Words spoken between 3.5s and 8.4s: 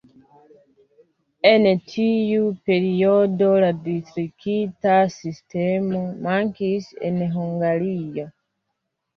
la distrikta sistemo mankis en Hungario.